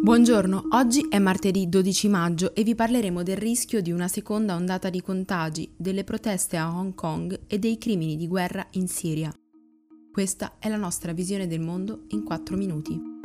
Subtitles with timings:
[0.00, 4.90] Buongiorno, oggi è martedì 12 maggio e vi parleremo del rischio di una seconda ondata
[4.90, 9.34] di contagi, delle proteste a Hong Kong e dei crimini di guerra in Siria.
[10.12, 13.17] Questa è la nostra visione del mondo in 4 minuti.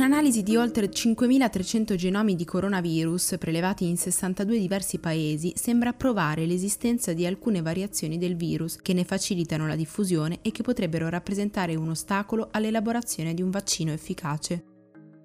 [0.00, 7.12] Un'analisi di oltre 5.300 genomi di coronavirus prelevati in 62 diversi paesi sembra provare l'esistenza
[7.12, 11.90] di alcune variazioni del virus che ne facilitano la diffusione e che potrebbero rappresentare un
[11.90, 14.64] ostacolo all'elaborazione di un vaccino efficace.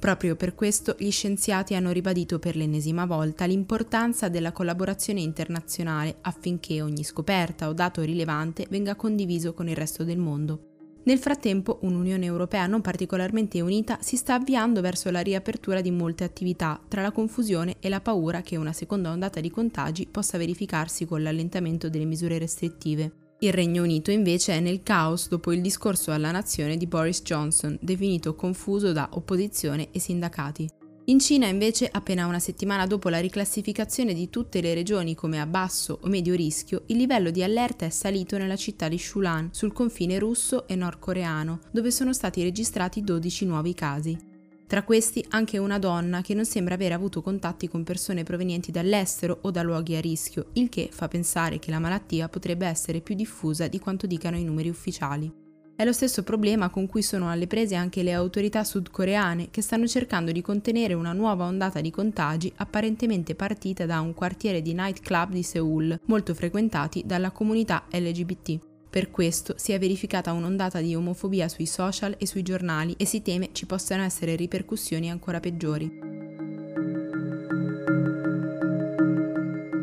[0.00, 6.82] Proprio per questo gli scienziati hanno ribadito per l'ennesima volta l'importanza della collaborazione internazionale affinché
[6.82, 10.73] ogni scoperta o dato rilevante venga condiviso con il resto del mondo.
[11.06, 16.24] Nel frattempo un'Unione Europea non particolarmente unita si sta avviando verso la riapertura di molte
[16.24, 21.04] attività, tra la confusione e la paura che una seconda ondata di contagi possa verificarsi
[21.04, 23.12] con l'allentamento delle misure restrittive.
[23.40, 27.76] Il Regno Unito invece è nel caos dopo il discorso alla nazione di Boris Johnson,
[27.82, 30.66] definito confuso da opposizione e sindacati.
[31.06, 35.44] In Cina invece, appena una settimana dopo la riclassificazione di tutte le regioni come a
[35.44, 39.74] basso o medio rischio, il livello di allerta è salito nella città di Shulan, sul
[39.74, 44.18] confine russo e nordcoreano, dove sono stati registrati 12 nuovi casi.
[44.66, 49.40] Tra questi anche una donna che non sembra aver avuto contatti con persone provenienti dall'estero
[49.42, 53.14] o da luoghi a rischio, il che fa pensare che la malattia potrebbe essere più
[53.14, 55.43] diffusa di quanto dicano i numeri ufficiali.
[55.76, 59.88] È lo stesso problema con cui sono alle prese anche le autorità sudcoreane, che stanno
[59.88, 65.32] cercando di contenere una nuova ondata di contagi apparentemente partita da un quartiere di nightclub
[65.32, 68.58] di Seoul, molto frequentati dalla comunità LGBT.
[68.88, 73.22] Per questo si è verificata un'ondata di omofobia sui social e sui giornali e si
[73.22, 76.13] teme ci possano essere ripercussioni ancora peggiori.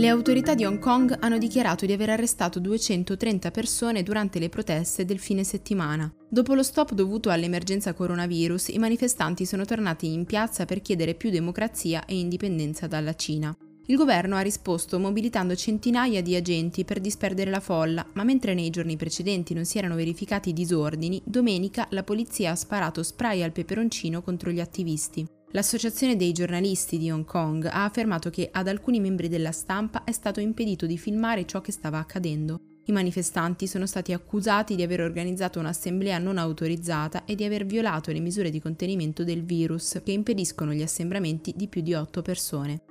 [0.00, 5.04] Le autorità di Hong Kong hanno dichiarato di aver arrestato 230 persone durante le proteste
[5.04, 6.10] del fine settimana.
[6.26, 11.28] Dopo lo stop dovuto all'emergenza coronavirus, i manifestanti sono tornati in piazza per chiedere più
[11.28, 13.54] democrazia e indipendenza dalla Cina.
[13.88, 18.70] Il governo ha risposto mobilitando centinaia di agenti per disperdere la folla, ma mentre nei
[18.70, 24.22] giorni precedenti non si erano verificati disordini, domenica la polizia ha sparato spray al peperoncino
[24.22, 25.26] contro gli attivisti.
[25.52, 30.12] L'Associazione dei giornalisti di Hong Kong ha affermato che ad alcuni membri della stampa è
[30.12, 32.60] stato impedito di filmare ciò che stava accadendo.
[32.84, 38.12] I manifestanti sono stati accusati di aver organizzato un'assemblea non autorizzata e di aver violato
[38.12, 42.82] le misure di contenimento del virus che impediscono gli assembramenti di più di otto persone.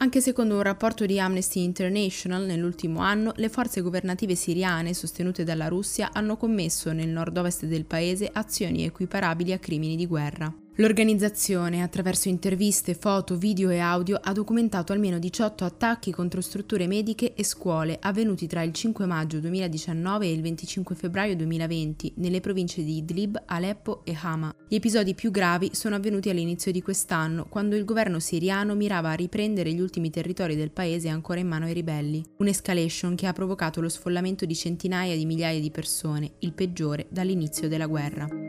[0.00, 5.66] Anche secondo un rapporto di Amnesty International, nell'ultimo anno le forze governative siriane sostenute dalla
[5.66, 10.67] Russia hanno commesso nel nord-ovest del paese azioni equiparabili a crimini di guerra.
[10.80, 17.34] L'organizzazione, attraverso interviste, foto, video e audio, ha documentato almeno 18 attacchi contro strutture mediche
[17.34, 22.84] e scuole avvenuti tra il 5 maggio 2019 e il 25 febbraio 2020 nelle province
[22.84, 24.54] di Idlib, Aleppo e Hama.
[24.68, 29.14] Gli episodi più gravi sono avvenuti all'inizio di quest'anno, quando il governo siriano mirava a
[29.14, 32.22] riprendere gli ultimi territori del paese ancora in mano ai ribelli.
[32.36, 37.66] Un'escalation che ha provocato lo sfollamento di centinaia di migliaia di persone, il peggiore dall'inizio
[37.66, 38.47] della guerra.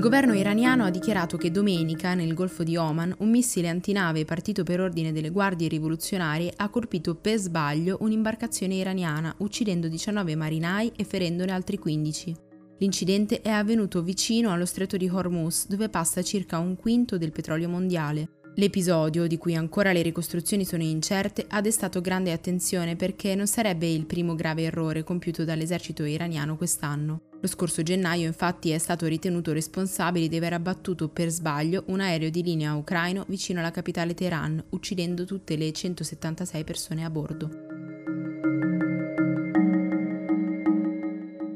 [0.00, 4.62] Il governo iraniano ha dichiarato che domenica, nel Golfo di Oman, un missile antinave partito
[4.62, 11.04] per ordine delle guardie rivoluzionarie ha colpito per sbaglio un'imbarcazione iraniana, uccidendo 19 marinai e
[11.04, 12.34] ferendone altri 15.
[12.78, 17.68] L'incidente è avvenuto vicino allo stretto di Hormuz, dove passa circa un quinto del petrolio
[17.68, 18.39] mondiale.
[18.56, 23.88] L'episodio, di cui ancora le ricostruzioni sono incerte, ha destato grande attenzione perché non sarebbe
[23.88, 27.22] il primo grave errore compiuto dall'esercito iraniano quest'anno.
[27.40, 32.28] Lo scorso gennaio infatti è stato ritenuto responsabile di aver abbattuto per sbaglio un aereo
[32.28, 37.48] di linea ucraino vicino alla capitale Teheran, uccidendo tutte le 176 persone a bordo.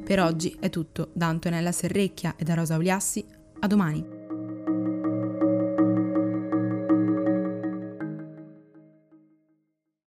[0.04, 3.24] Per oggi è tutto, da Antonella Serrecchia e da Rosa Uliassi,
[3.60, 4.13] a domani.